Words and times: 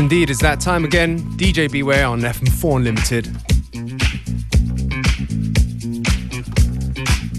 indeed, 0.00 0.30
it's 0.30 0.40
that 0.40 0.60
time 0.60 0.84
again. 0.84 1.20
DJ 1.36 1.70
Beware 1.70 2.06
on 2.06 2.20
FM4 2.22 2.76
Unlimited. 2.76 3.26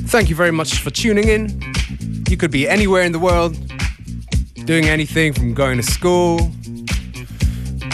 Thank 0.07 0.29
you 0.29 0.35
very 0.35 0.51
much 0.51 0.79
for 0.79 0.91
tuning 0.91 1.27
in. 1.27 1.59
You 2.29 2.37
could 2.37 2.51
be 2.51 2.69
anywhere 2.69 3.01
in 3.01 3.13
the 3.13 3.19
world, 3.19 3.57
doing 4.65 4.85
anything 4.85 5.33
from 5.33 5.55
going 5.55 5.77
to 5.77 5.83
school, 5.83 6.51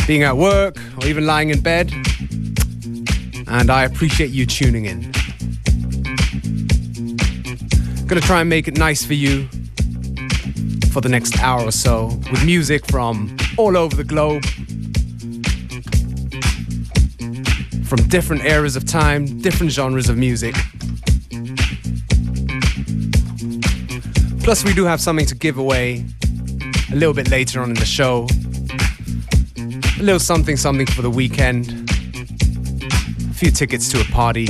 being 0.06 0.24
at 0.24 0.36
work, 0.36 0.78
or 0.98 1.08
even 1.08 1.26
lying 1.26 1.50
in 1.50 1.62
bed. 1.62 1.92
And 3.48 3.70
I 3.70 3.86
appreciate 3.86 4.32
you 4.32 4.46
tuning 4.46 4.86
in. 4.86 5.12
Gonna 8.06 8.22
try 8.22 8.42
and 8.42 8.50
make 8.50 8.68
it 8.68 8.78
nice 8.78 9.06
for 9.06 9.14
you 9.14 9.48
for 10.92 11.00
the 11.00 11.10
next 11.10 11.40
hour 11.40 11.64
or 11.64 11.72
so 11.72 12.08
with 12.32 12.46
music 12.46 12.86
from 12.88 13.38
all 13.58 13.76
over 13.76 13.96
the 13.96 14.04
globe, 14.04 14.46
from 17.86 18.08
different 18.08 18.46
eras 18.46 18.76
of 18.76 18.86
time, 18.86 19.26
different 19.42 19.72
genres 19.72 20.10
of 20.10 20.18
music. 20.18 20.56
Plus, 24.44 24.64
we 24.64 24.74
do 24.74 24.86
have 24.86 25.02
something 25.02 25.26
to 25.26 25.36
give 25.36 25.58
away 25.58 26.06
a 26.92 26.96
little 26.96 27.14
bit 27.14 27.30
later 27.30 27.62
on 27.62 27.70
in 27.70 27.76
the 27.76 27.86
show. 27.86 28.28
A 30.00 30.04
little 30.04 30.20
something, 30.20 30.56
something 30.56 30.86
for 30.86 31.02
the 31.02 31.10
weekend. 31.10 31.90
A 33.30 33.34
few 33.34 33.52
tickets 33.52 33.90
to 33.92 34.00
a 34.00 34.06
party. 34.06 34.48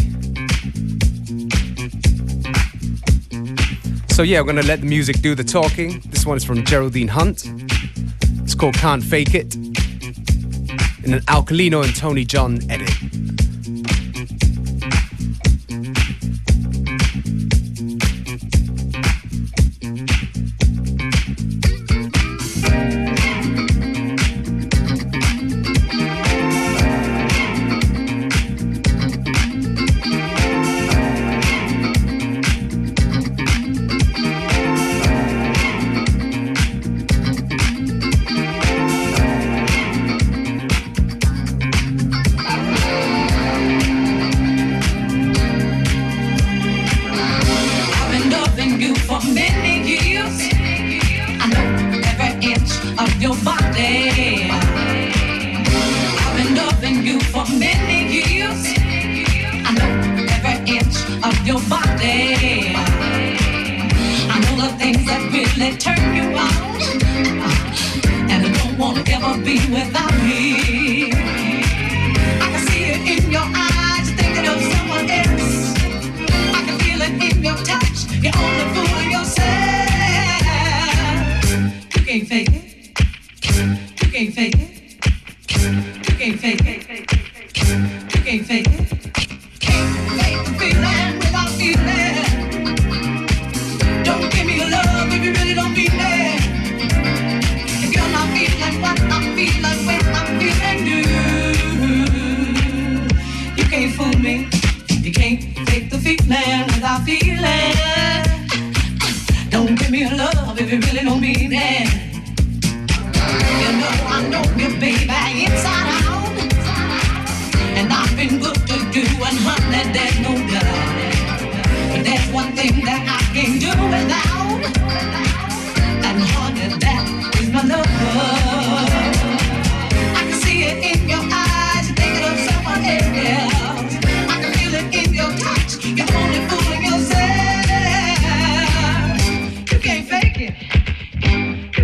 So, 4.10 4.24
yeah, 4.24 4.42
we're 4.42 4.48
gonna 4.48 4.64
let 4.64 4.82
the 4.82 4.88
music 4.88 5.22
do 5.22 5.34
the 5.34 5.44
talking. 5.44 6.02
This 6.08 6.26
one 6.26 6.38
is 6.38 6.44
from 6.44 6.66
Geraldine 6.66 7.08
Hunt 7.08 7.67
called 8.58 8.76
Can't 8.76 9.04
Fake 9.04 9.36
It 9.36 9.56
in 9.56 11.14
an 11.14 11.22
Alcalino 11.28 11.84
and 11.84 11.96
Tony 11.96 12.26
John 12.26 12.60
edit. 12.72 12.97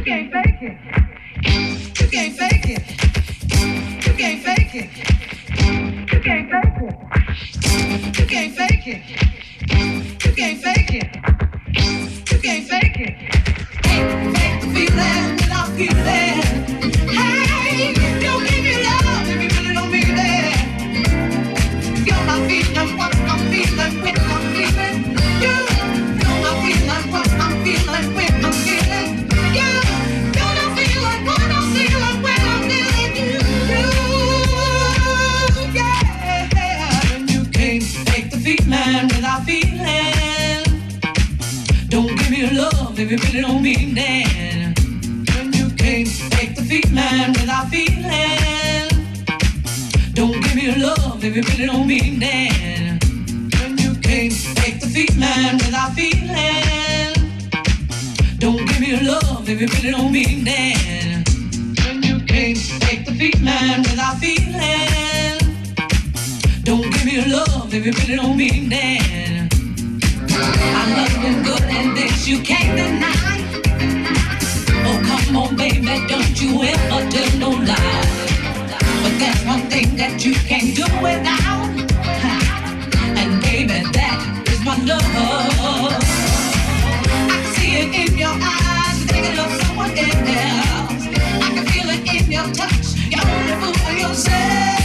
can't 0.03 0.33
fake 0.33 0.61
it. 0.61 0.77
You 2.01 2.07
can't 2.09 2.35
fake 2.37 2.69
it. 2.69 2.83
You 4.05 4.13
can't 4.15 4.43
fake 4.43 4.75
it. 4.75 4.89
You 6.11 6.19
can't 6.19 6.49
fake 6.49 6.77
it. 6.81 8.19
You 8.19 8.25
can't 8.25 8.55
fake 8.55 8.87
it. 8.87 9.01
You 10.25 10.33
can't 10.35 10.61
fake 10.61 10.93
it. 10.93 11.15
You 12.31 12.39
can't 12.41 12.67
fake 12.67 12.99
it. 12.99 13.15
Can't 13.83 14.35
fake 14.35 14.61
feeling 14.73 15.37
that 15.37 15.51
I 15.51 16.37
it. 16.39 16.42
you 43.13 43.19
really 43.25 43.41
don't 43.41 43.61
mean 43.61 43.95
it. 43.95 44.79
When 45.35 45.53
you 45.53 45.69
can't 45.75 46.07
take 46.31 46.55
the 46.55 46.63
feeling 46.63 47.33
without 47.33 47.67
feeling. 47.69 48.89
Don't 50.13 50.41
give 50.41 50.55
me 50.55 50.63
your 50.65 50.77
love 50.77 51.23
if 51.23 51.35
you 51.35 51.43
really 51.43 51.65
don't 51.67 51.85
mean 51.85 52.19
it. 52.23 53.03
When 53.59 53.77
you 53.77 53.93
can't 54.01 54.33
take 54.55 54.79
the 54.79 54.87
feeling 54.87 55.57
without 55.63 55.93
feeling. 55.93 57.13
Don't 58.39 58.65
give 58.65 58.79
me 58.79 58.87
your 58.95 59.03
love 59.03 59.47
if 59.47 59.61
you 59.61 59.67
really 59.67 59.91
don't 59.91 60.11
mean 60.11 60.47
it. 60.47 61.29
When 61.85 62.01
you 62.01 62.19
can't 62.25 62.57
take 62.81 63.05
the 63.05 63.13
feeling 63.13 63.81
without 63.89 64.17
feeling. 64.17 65.39
Don't 66.63 66.89
give 66.91 67.05
me 67.05 67.11
your 67.17 67.27
love 67.27 67.73
if 67.75 67.85
you 67.85 67.91
really 67.91 68.15
don't 68.15 68.37
mean 68.37 68.71
it. 68.71 69.22
I 70.35 70.83
love 70.97 71.15
you 71.23 71.43
good 71.43 71.63
and 71.63 71.97
this 71.97 72.27
you 72.27 72.39
can't 72.41 72.75
deny. 72.77 73.61
Oh, 74.87 74.99
come 75.07 75.37
on, 75.37 75.55
baby, 75.55 75.95
don't 76.07 76.41
you 76.41 76.63
ever 76.63 77.09
tell 77.11 77.39
no 77.39 77.49
lies. 77.51 78.31
But 79.03 79.13
there's 79.19 79.43
one 79.45 79.63
thing 79.69 79.95
that 79.97 80.25
you 80.25 80.33
can't 80.49 80.75
do 80.75 80.85
without. 81.01 81.69
And 83.21 83.41
baby, 83.43 83.79
that 83.93 84.19
is 84.51 84.61
my 84.65 84.77
love. 84.85 85.03
I 87.15 87.27
can 87.29 87.53
see 87.55 87.73
it 87.81 88.11
in 88.11 88.17
your 88.17 88.35
eyes, 88.35 88.99
you're 88.99 89.09
thinking 89.13 89.39
of 89.39 89.51
someone 89.63 89.91
else. 89.97 91.07
I 91.45 91.49
can 91.55 91.65
feel 91.67 91.89
it 91.95 92.03
in 92.15 92.31
your 92.31 92.47
touch, 92.53 92.87
you're 93.11 93.27
only 93.27 93.55
fooling 93.61 93.99
yourself. 94.01 94.82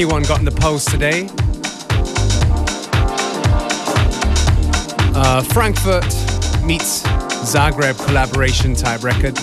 New 0.00 0.08
got 0.08 0.38
in 0.38 0.46
the 0.46 0.50
post 0.50 0.88
today. 0.88 1.28
Uh, 5.14 5.42
Frankfurt 5.42 6.06
meets 6.64 7.02
Zagreb 7.44 8.02
collaboration 8.06 8.74
type 8.74 9.02
record. 9.02 9.38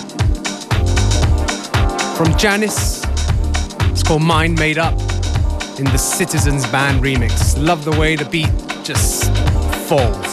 From 2.17 2.35
Janice, 2.39 3.03
it's 3.91 4.01
called 4.01 4.23
Mind 4.23 4.57
Made 4.57 4.79
Up 4.79 4.99
in 5.77 5.85
the 5.85 5.99
Citizens 5.99 6.65
Band 6.71 7.03
remix. 7.03 7.55
Love 7.63 7.85
the 7.85 7.91
way 7.91 8.15
the 8.15 8.25
beat 8.25 8.49
just 8.83 9.31
falls. 9.87 10.26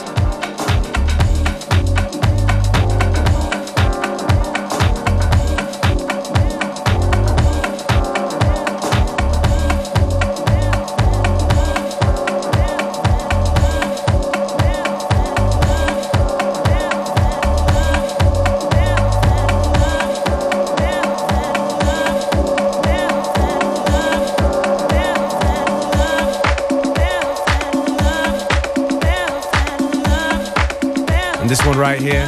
Right 31.85 32.01
here. 32.01 32.25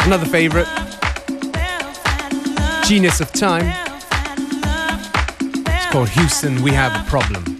Another 0.00 0.26
favorite. 0.26 0.66
Genius 2.84 3.20
of 3.20 3.30
Time. 3.32 3.72
It's 5.40 5.86
called 5.92 6.08
Houston, 6.08 6.60
We 6.60 6.72
Have 6.72 7.00
a 7.00 7.08
Problem. 7.08 7.57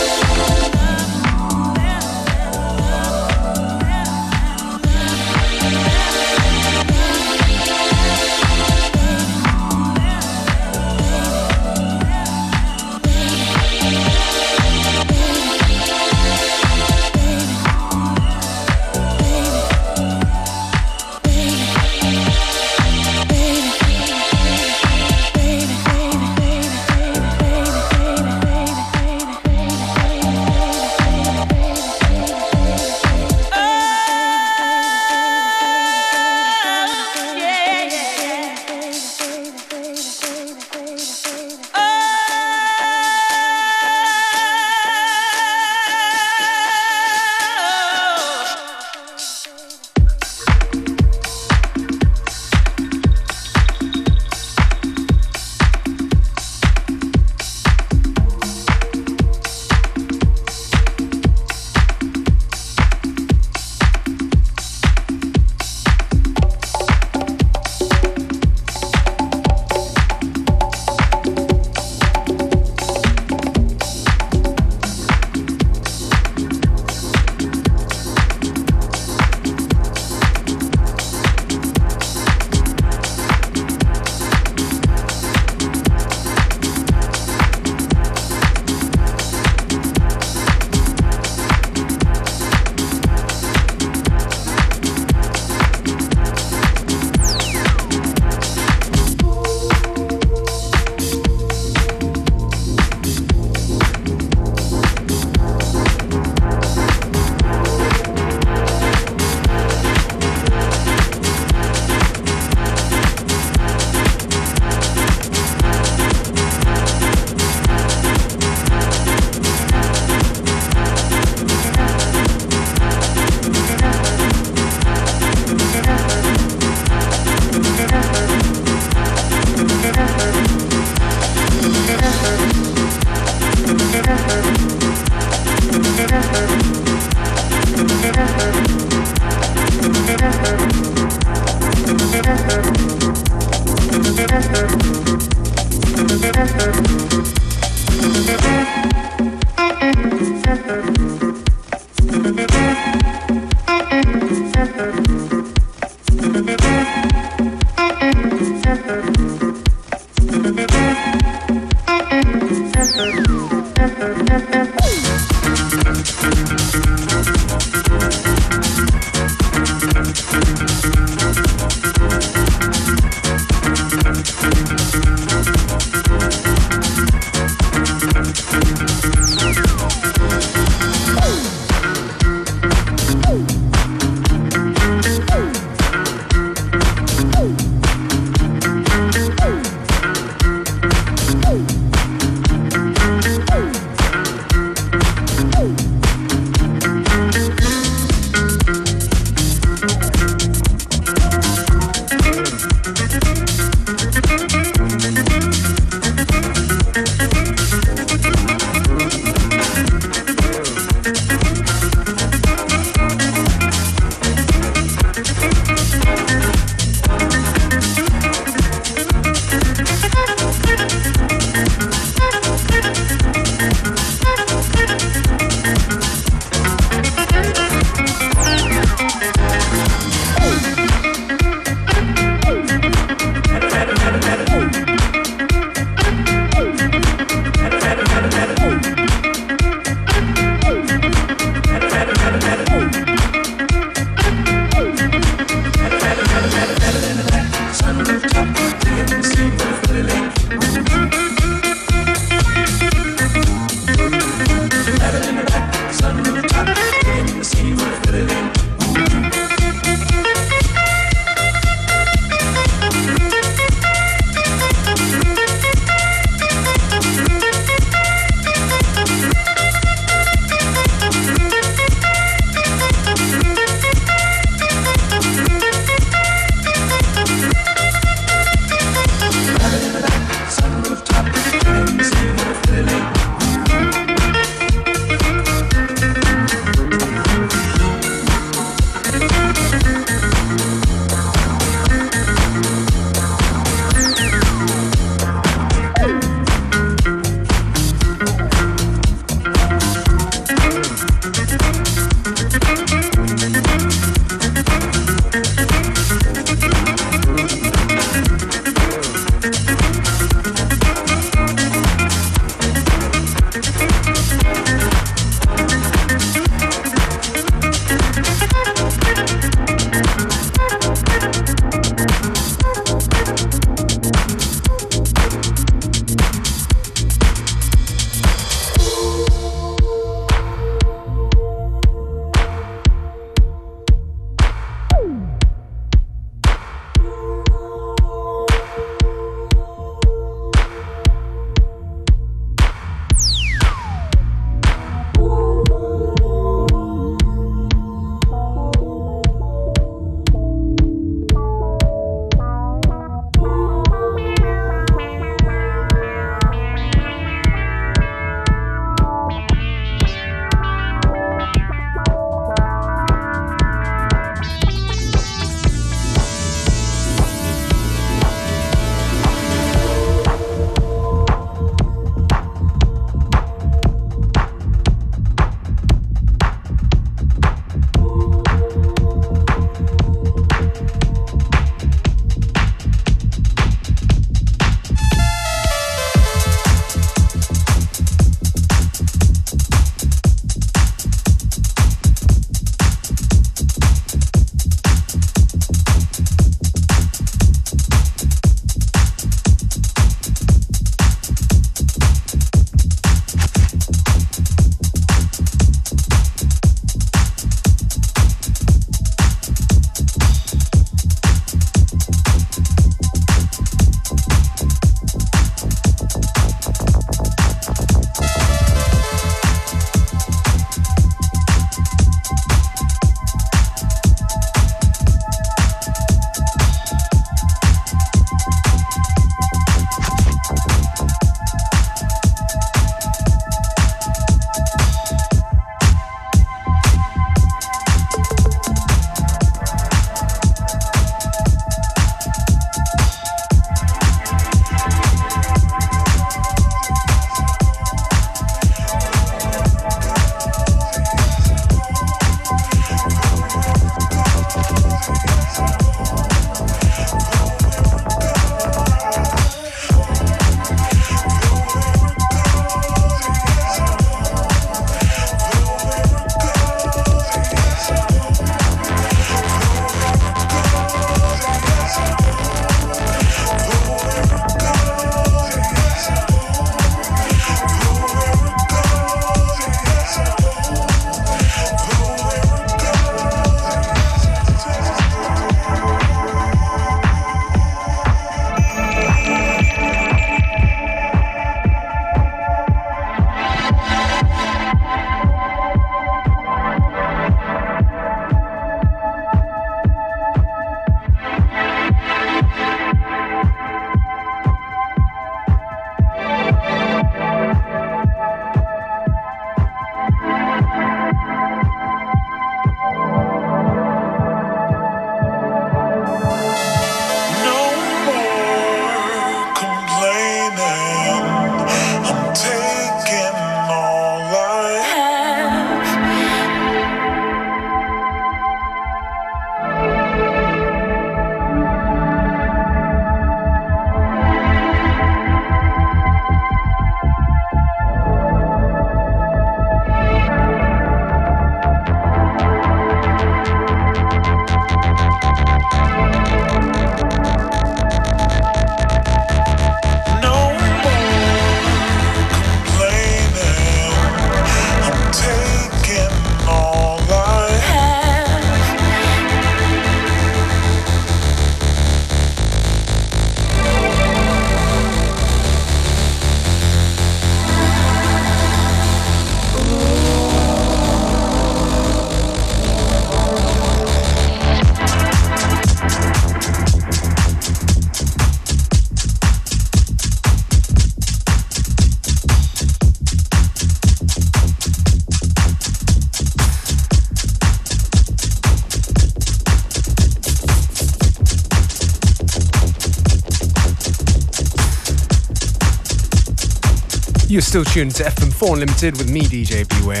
Still 597.54 597.72
tuned 597.72 597.94
to 597.94 598.02
FM4 598.02 598.54
Unlimited 598.54 598.98
with 598.98 599.08
me, 599.08 599.20
DJ 599.20 599.62
Beware. 599.78 600.00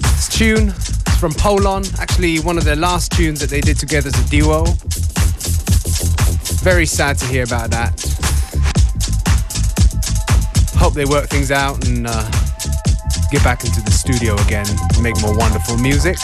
This 0.00 0.28
tune 0.30 0.68
is 0.68 1.16
from 1.20 1.32
Polon, 1.32 1.84
actually 2.00 2.38
one 2.38 2.56
of 2.56 2.64
their 2.64 2.76
last 2.76 3.12
tunes 3.12 3.40
that 3.40 3.50
they 3.50 3.60
did 3.60 3.78
together 3.78 4.08
as 4.08 4.18
a 4.18 4.30
duo. 4.30 4.64
Very 6.64 6.86
sad 6.86 7.18
to 7.18 7.26
hear 7.26 7.44
about 7.44 7.68
that. 7.72 7.92
Hope 10.76 10.94
they 10.94 11.04
work 11.04 11.28
things 11.28 11.50
out 11.50 11.86
and 11.86 12.06
uh, 12.08 12.24
get 13.30 13.44
back 13.44 13.66
into 13.66 13.82
the 13.82 13.90
studio 13.90 14.34
again 14.46 14.64
and 14.66 15.02
make 15.02 15.20
more 15.20 15.36
wonderful 15.36 15.76
music. 15.76 16.16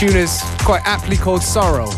Tune 0.00 0.16
is 0.16 0.42
quite 0.64 0.82
aptly 0.84 1.16
called 1.16 1.44
Sorrow. 1.44 1.88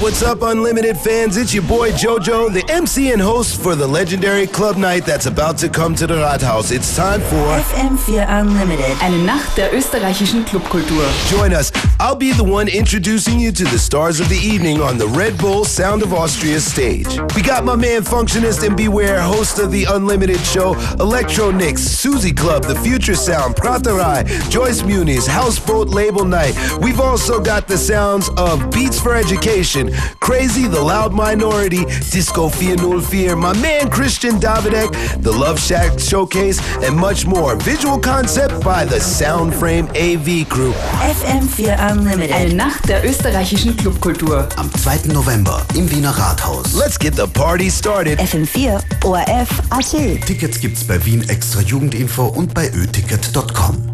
What's 0.00 0.22
up, 0.22 0.42
Unlimited 0.42 0.96
fans? 0.96 1.36
It's 1.36 1.52
your 1.52 1.62
boy 1.64 1.90
JoJo, 1.92 2.52
the 2.52 2.64
MC 2.72 3.12
and 3.12 3.20
host 3.20 3.60
for 3.60 3.74
the 3.74 3.86
legendary 3.86 4.46
club 4.46 4.76
night 4.76 5.04
that's 5.04 5.26
about 5.26 5.58
to 5.58 5.68
come 5.68 5.94
to 5.96 6.06
the 6.06 6.14
Rathaus. 6.14 6.72
It's 6.72 6.96
time 6.96 7.20
for 7.20 7.36
FM4 7.74 8.26
Unlimited, 8.28 8.96
eine 9.02 9.18
Nacht 9.18 9.56
der 9.56 9.72
österreichischen 9.74 10.44
Clubkultur. 10.44 11.04
Join 11.30 11.52
us. 11.52 11.70
I'll 12.00 12.16
be 12.16 12.32
the 12.32 12.42
one 12.42 12.66
introducing 12.66 13.38
you 13.38 13.52
to 13.52 13.64
the 13.64 13.78
stars 13.78 14.20
of 14.20 14.30
the 14.30 14.38
evening 14.38 14.80
on 14.80 14.96
the 14.96 15.06
Red 15.08 15.36
Bull 15.36 15.66
Sound 15.66 16.02
of 16.02 16.14
Austria 16.14 16.58
stage. 16.58 17.06
We 17.36 17.42
got 17.42 17.62
my 17.62 17.76
man 17.76 18.00
Functionist 18.00 18.66
and 18.66 18.74
Beware, 18.74 19.20
host 19.20 19.58
of 19.58 19.70
the 19.70 19.84
Unlimited 19.84 20.40
show, 20.40 20.72
Electro 20.98 21.50
Nix, 21.50 21.82
Susie 21.82 22.32
Club, 22.32 22.64
The 22.64 22.74
Future 22.76 23.14
Sound, 23.14 23.54
Praterai, 23.54 24.24
Joyce 24.48 24.80
Muniz, 24.80 25.28
Houseboat 25.28 25.88
Label 25.88 26.24
Night. 26.24 26.56
We've 26.80 27.00
also 27.00 27.38
got 27.38 27.68
the 27.68 27.76
sounds 27.76 28.30
of 28.38 28.70
Beats 28.70 28.98
for 28.98 29.14
Education, 29.14 29.92
Crazy, 30.20 30.66
The 30.66 30.80
Loud 30.80 31.12
Minority, 31.12 31.84
Disco 31.84 32.48
Fear 32.48 32.78
Fear, 33.02 33.36
my 33.36 33.52
man 33.60 33.90
Christian 33.90 34.36
Davidek, 34.40 35.22
The 35.22 35.32
Love 35.32 35.60
Shack 35.60 35.98
Showcase, 35.98 36.60
and 36.82 36.96
much 36.96 37.26
more. 37.26 37.56
Visual 37.56 37.98
concept 37.98 38.64
by 38.64 38.86
the 38.86 38.96
Soundframe 38.96 39.86
AV 39.90 40.48
Crew. 40.48 40.72
FM4 40.72 41.89
Unlimited. 41.90 42.32
Eine 42.32 42.54
Nacht 42.54 42.88
der 42.88 43.04
österreichischen 43.04 43.76
Clubkultur. 43.76 44.48
Am 44.56 44.72
2. 44.72 45.12
November 45.12 45.64
im 45.74 45.90
Wiener 45.90 46.10
Rathaus. 46.10 46.72
Let's 46.74 46.98
get 46.98 47.16
the 47.16 47.26
party 47.26 47.70
started. 47.70 48.20
FM4 48.20 48.80
ORF 49.04 49.48
AT. 49.70 50.26
Tickets 50.26 50.60
gibt's 50.60 50.84
bei 50.84 51.04
Wien 51.04 51.28
Extra 51.28 51.60
Jugendinfo 51.62 52.26
und 52.26 52.54
bei 52.54 52.70
öticket.com. 52.72 53.92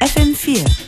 FM4 0.00 0.87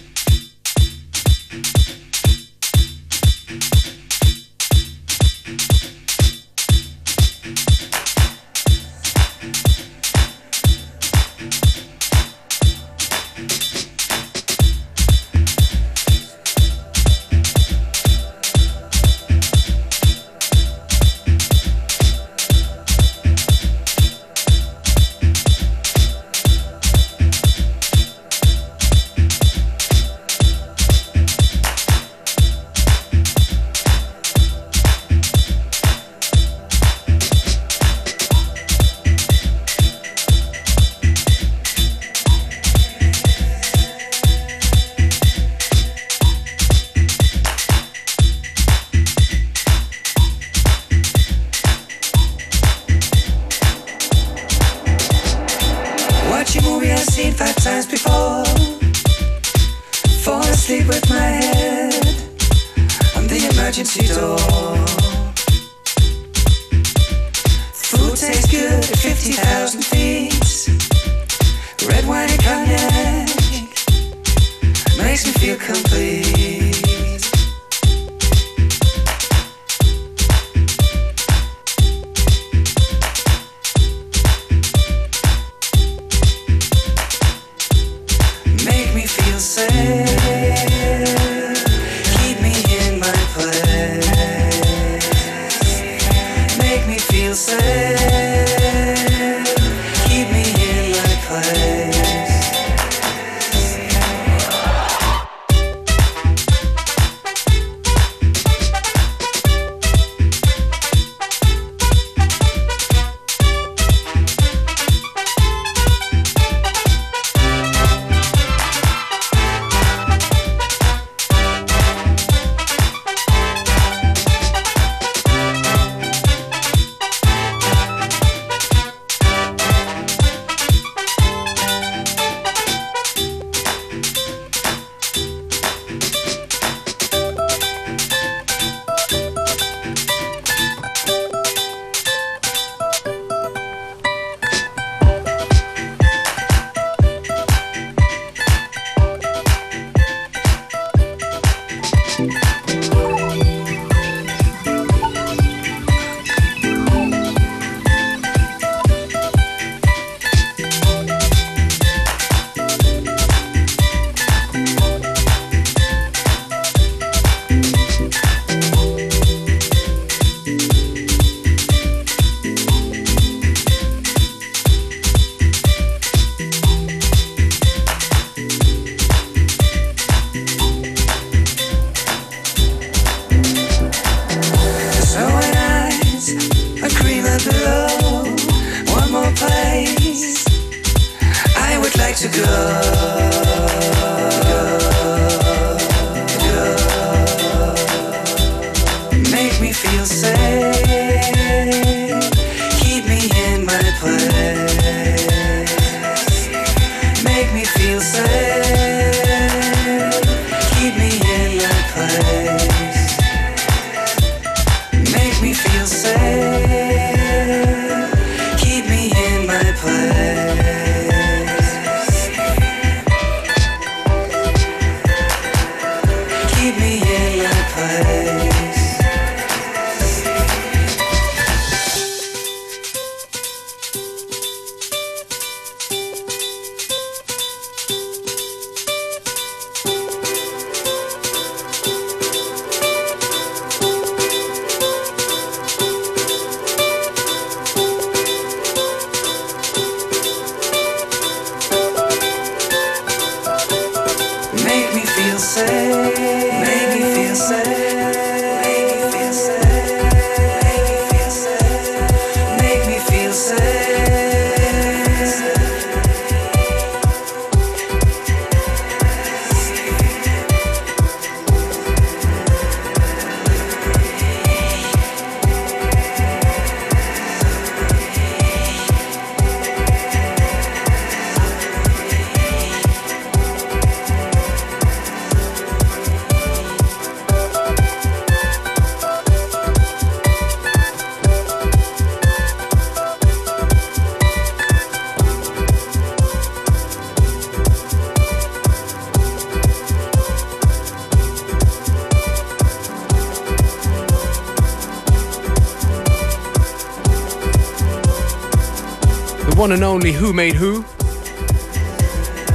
one 309.61 309.73
and 309.73 309.85
only 309.85 310.11
Who 310.11 310.33
Made 310.33 310.55
Who 310.55 310.81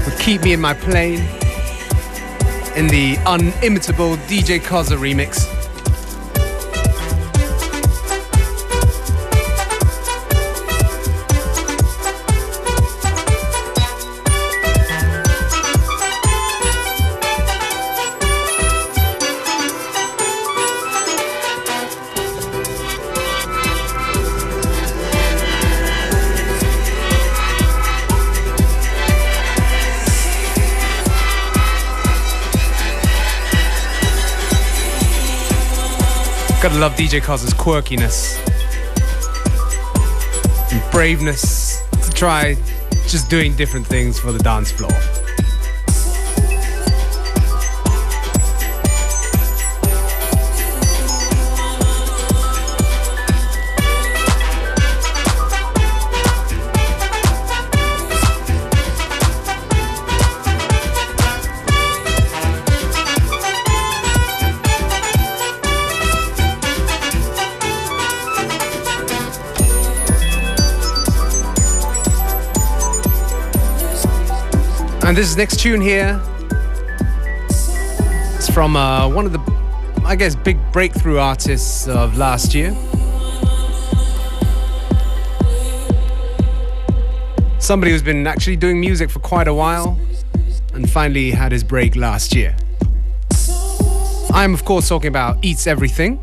would 0.06 0.20
keep 0.20 0.42
me 0.42 0.54
in 0.54 0.60
my 0.60 0.74
plane 0.74 1.20
in 2.76 2.88
the 2.88 3.16
unimitable 3.28 4.18
DJ 4.26 4.60
Koze 4.60 4.98
remix. 4.98 5.55
Gotta 36.66 36.80
love 36.80 36.96
DJ 36.96 37.22
Koze's 37.22 37.54
quirkiness 37.54 38.40
and 40.72 40.82
braveness 40.92 41.84
to 42.04 42.12
try 42.12 42.56
just 43.06 43.30
doing 43.30 43.56
different 43.56 43.86
things 43.86 44.18
for 44.18 44.32
the 44.32 44.40
dance 44.40 44.72
floor. 44.72 44.90
And 75.06 75.16
this 75.16 75.30
is 75.30 75.38
next 75.38 75.60
tune 75.60 75.82
here 75.82 76.20
is 78.40 78.50
from 78.50 78.76
uh, 78.76 79.08
one 79.08 79.28
of 79.28 79.34
the, 79.34 79.40
I 80.04 80.16
guess, 80.16 80.36
big 80.36 80.58
breakthrough 80.72 81.20
artists 81.20 81.88
of 81.88 82.18
last 82.18 82.56
year. 82.56 82.76
Somebody 87.60 87.92
who's 87.92 88.02
been 88.02 88.26
actually 88.26 88.56
doing 88.56 88.80
music 88.80 89.12
for 89.12 89.20
quite 89.20 89.48
a 89.48 89.54
while 89.54 90.00
and 90.74 90.90
finally 90.90 91.30
had 91.30 91.52
his 91.52 91.64
break 91.64 91.96
last 91.96 92.34
year. 92.34 92.56
I'm, 94.34 94.56
of 94.56 94.66
course, 94.66 94.90
talking 94.90 95.10
about 95.10 95.38
Eats 95.46 95.68
Everything, 95.68 96.20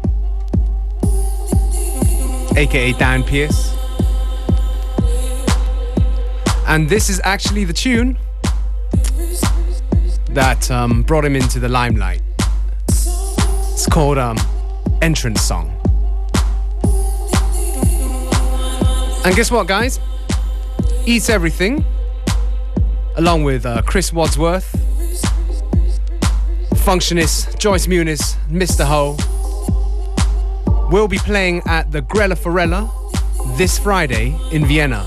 aka 2.57 2.93
Dan 2.95 3.23
Pearce. 3.23 3.73
And 6.67 6.89
this 6.89 7.09
is 7.09 7.21
actually 7.23 7.65
the 7.65 7.73
tune 7.73 8.19
that 10.35 10.71
um, 10.71 11.03
brought 11.03 11.25
him 11.25 11.37
into 11.37 11.59
the 11.59 11.69
limelight. 11.69 12.23
It's 12.89 13.87
called 13.87 14.19
um, 14.19 14.37
Entrance 15.01 15.43
Song. 15.43 15.69
And 19.25 19.37
guess 19.37 19.51
what, 19.51 19.67
guys? 19.67 20.01
Eats 21.07 21.29
Everything, 21.29 21.85
along 23.17 23.45
with 23.45 23.67
uh, 23.67 23.83
Kris 23.83 24.13
Wadsworth, 24.13 24.73
Functionist, 26.85 27.59
Joyce 27.59 27.87
Muniz, 27.87 28.37
Mr. 28.49 28.85
Ho, 28.85 29.17
will 30.91 31.09
be 31.09 31.19
playing 31.19 31.63
at 31.67 31.93
the 31.93 32.03
Grelle 32.03 32.37
Forelle 32.37 32.91
this 33.57 33.79
Friday 33.79 34.37
in 34.51 34.65
Vienna. 34.67 35.07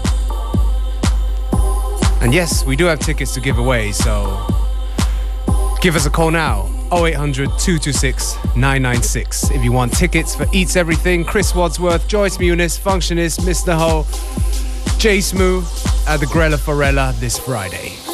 And 2.22 2.34
yes, 2.34 2.66
we 2.66 2.76
do 2.76 2.86
have 2.86 3.00
tickets 3.00 3.34
to 3.34 3.42
give 3.42 3.58
away, 3.58 3.92
so 3.92 4.55
Give 5.86 5.96
us 5.96 6.08
a 6.08 6.10
call 6.10 6.32
now 6.32 6.64
0800 6.92 7.46
226 7.60 8.38
996 8.56 9.52
if 9.52 9.64
you 9.64 9.72
want 9.72 9.94
tickets 9.94 10.36
for 10.36 10.48
Eats 10.52 10.76
Everything, 10.76 11.24
Kris 11.24 11.54
Wadsworth, 11.54 12.08
Joyce 12.08 12.40
Muniz, 12.40 12.80
Functionist, 12.80 13.42
Mr. 13.42 13.78
Ho, 13.78 14.98
Jay 14.98 15.22
Smooth 15.22 15.64
at 16.08 16.20
the 16.20 16.26
Grelle 16.26 16.58
Forelle 16.58 17.14
this 17.20 17.38
Friday. 17.38 18.05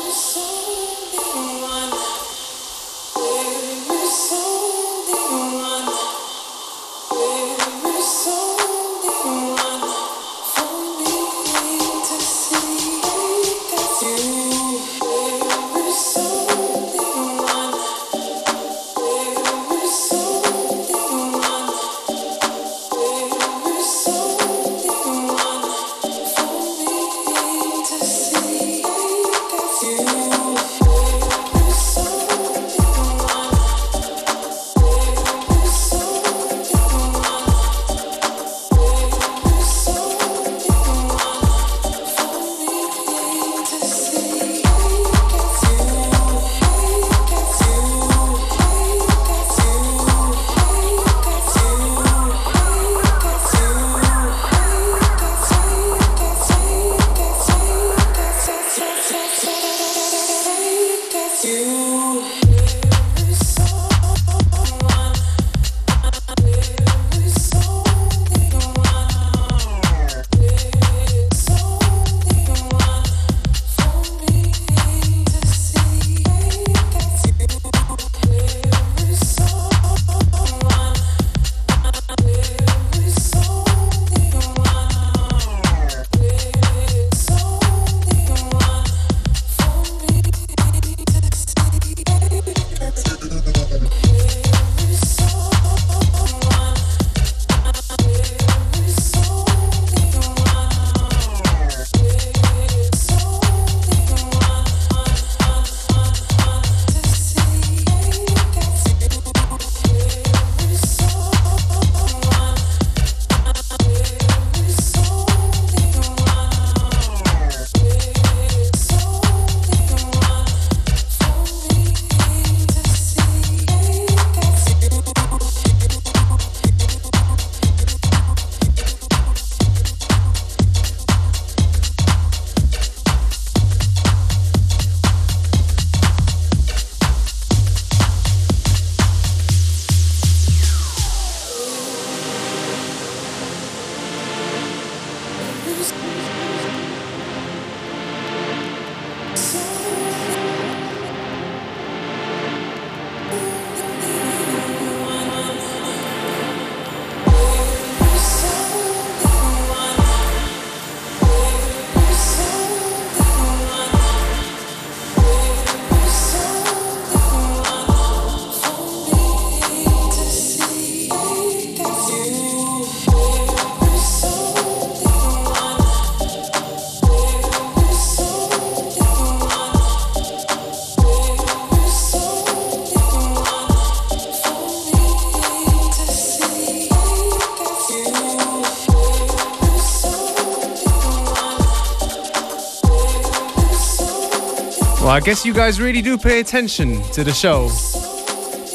Guess 195.24 195.46
you 195.46 195.54
guys 195.54 195.80
really 195.80 196.02
do 196.02 196.18
pay 196.18 196.40
attention 196.40 197.00
to 197.12 197.24
the 197.24 197.32
show. 197.32 197.70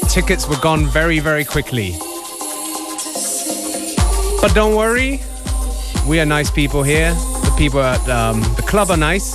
Tickets 0.07 0.47
were 0.47 0.55
gone 0.61 0.85
very, 0.85 1.19
very 1.19 1.43
quickly. 1.43 1.91
But 4.41 4.53
don't 4.55 4.73
worry, 4.73 5.19
we 6.07 6.21
are 6.21 6.25
nice 6.25 6.49
people 6.49 6.83
here. 6.83 7.13
The 7.13 7.53
people 7.57 7.81
at 7.81 7.99
um, 8.07 8.39
the 8.55 8.63
club 8.65 8.91
are 8.91 8.97
nice. 8.97 9.27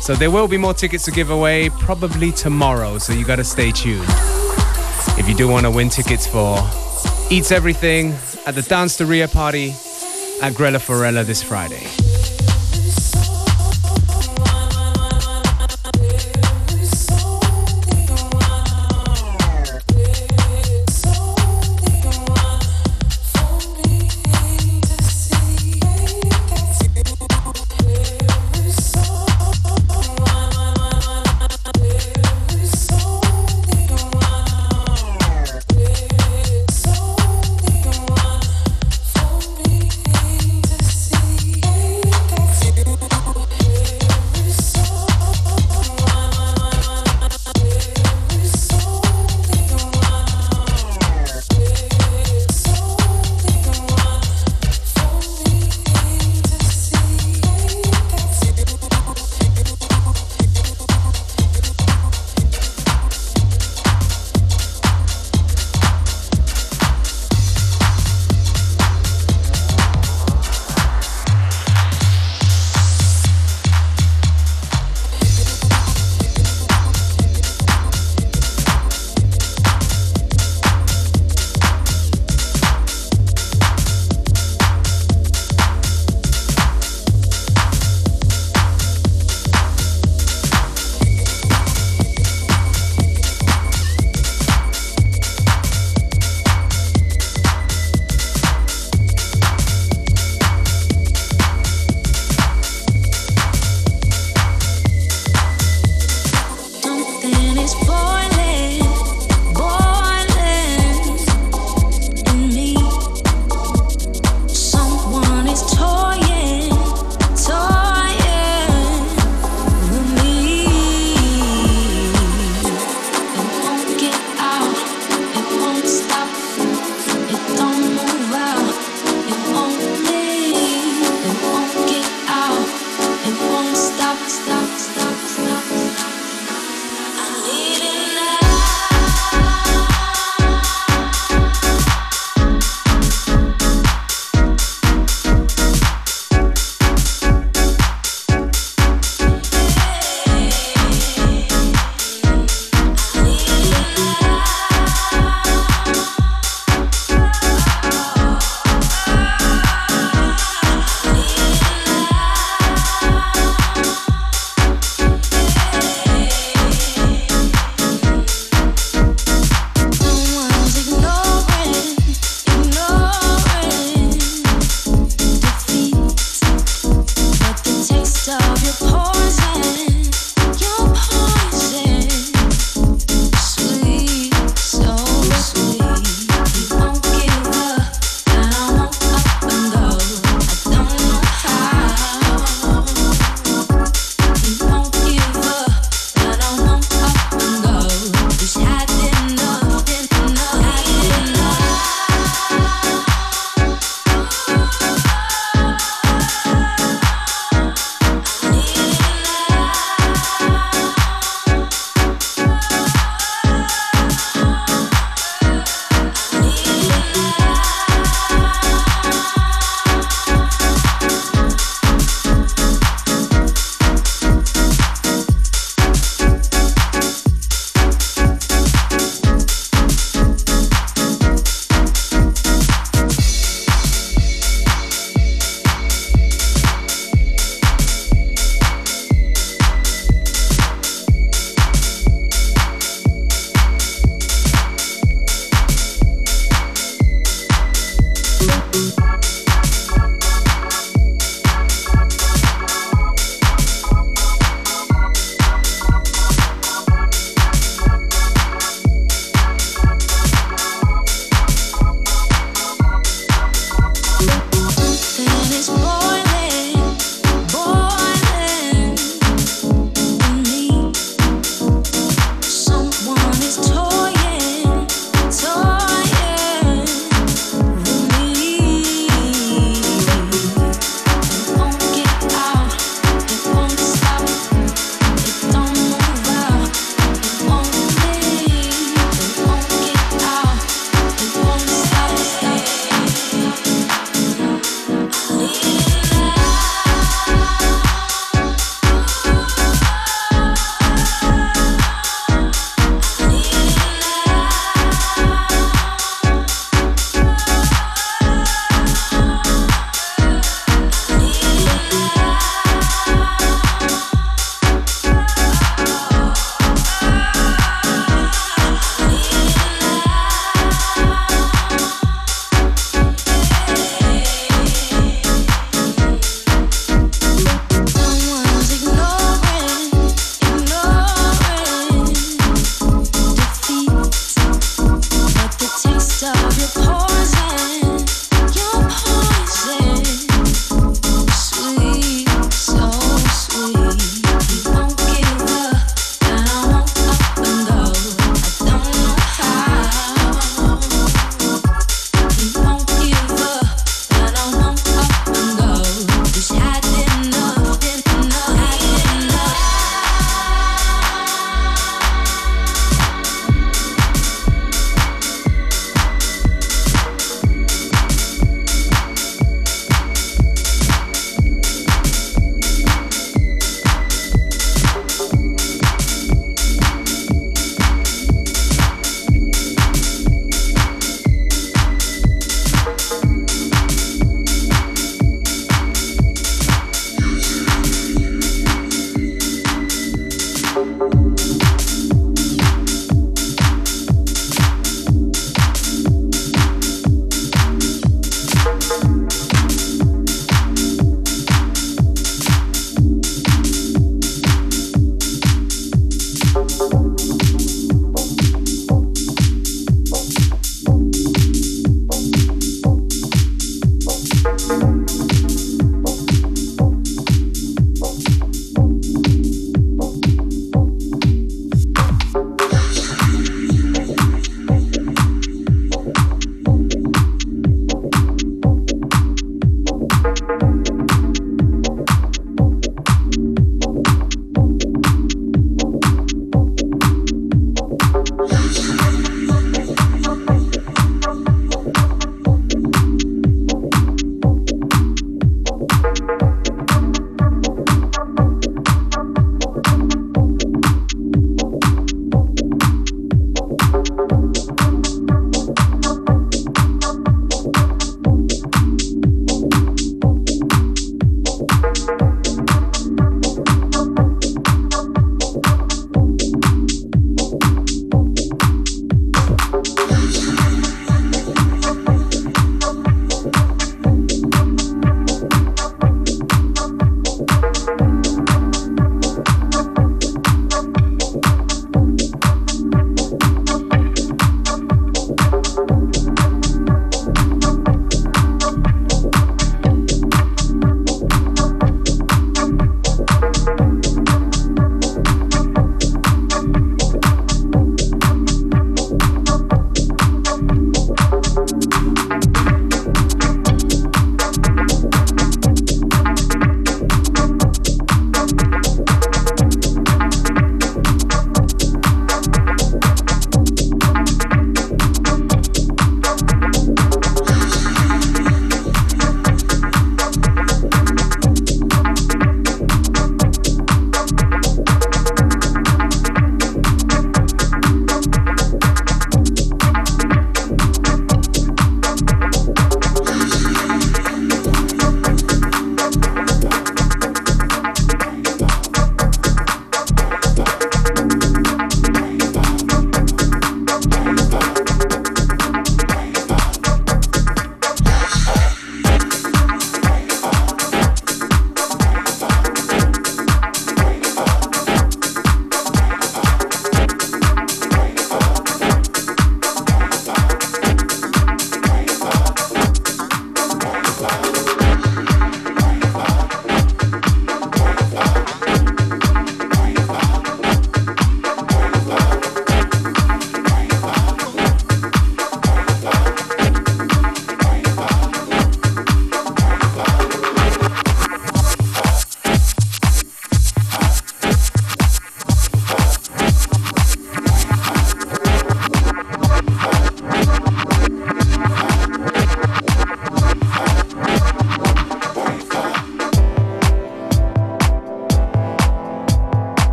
So 0.00 0.14
there 0.14 0.30
will 0.30 0.46
be 0.46 0.58
more 0.58 0.72
tickets 0.72 1.04
to 1.06 1.10
give 1.10 1.30
away 1.30 1.70
probably 1.70 2.30
tomorrow. 2.30 2.98
So 2.98 3.14
you 3.14 3.24
gotta 3.24 3.44
stay 3.44 3.72
tuned. 3.72 4.06
If 5.18 5.28
you 5.28 5.34
do 5.34 5.48
want 5.48 5.66
to 5.66 5.72
win 5.72 5.88
tickets 5.88 6.24
for 6.24 6.56
Eats 7.30 7.50
Everything 7.50 8.14
at 8.46 8.54
the 8.54 8.62
Dance 8.62 8.96
to 8.98 9.06
Ria 9.06 9.26
party 9.26 9.70
at 10.40 10.52
Grelle 10.52 10.80
Forelle 10.80 11.24
this 11.24 11.42
Friday. 11.42 11.99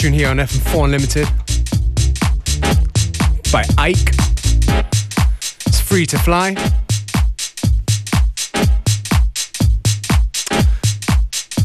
Tune 0.00 0.14
here 0.14 0.28
on 0.28 0.38
FM4 0.38 0.84
Unlimited 0.86 1.28
by 3.52 3.66
Ike. 3.76 4.14
It's 5.66 5.78
free 5.78 6.06
to 6.06 6.18
fly. 6.18 6.56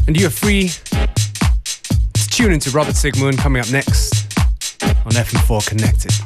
And 0.06 0.20
you're 0.20 0.28
free 0.28 0.68
to 0.68 2.28
tune 2.28 2.52
into 2.52 2.68
Robert 2.72 2.94
Zikmund 2.94 3.38
coming 3.38 3.62
up 3.62 3.70
next 3.70 4.30
on 4.82 5.12
FM4 5.12 5.66
Connected. 5.66 6.25